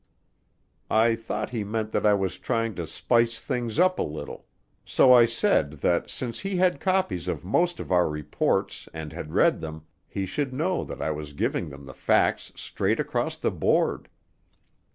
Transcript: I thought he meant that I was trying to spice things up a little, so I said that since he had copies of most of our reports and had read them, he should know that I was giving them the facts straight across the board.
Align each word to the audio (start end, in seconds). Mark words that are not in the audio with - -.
I 0.89 1.13
thought 1.13 1.51
he 1.51 1.63
meant 1.63 1.91
that 1.91 2.07
I 2.07 2.15
was 2.15 2.39
trying 2.39 2.73
to 2.73 2.87
spice 2.87 3.39
things 3.39 3.77
up 3.77 3.99
a 3.99 4.01
little, 4.01 4.47
so 4.83 5.13
I 5.13 5.27
said 5.27 5.73
that 5.73 6.09
since 6.09 6.39
he 6.39 6.55
had 6.55 6.79
copies 6.79 7.27
of 7.27 7.45
most 7.45 7.79
of 7.79 7.91
our 7.91 8.09
reports 8.09 8.89
and 8.95 9.13
had 9.13 9.31
read 9.35 9.61
them, 9.61 9.85
he 10.07 10.25
should 10.25 10.55
know 10.55 10.83
that 10.85 11.03
I 11.03 11.11
was 11.11 11.33
giving 11.33 11.69
them 11.69 11.85
the 11.85 11.93
facts 11.93 12.51
straight 12.55 12.99
across 12.99 13.37
the 13.37 13.51
board. 13.51 14.09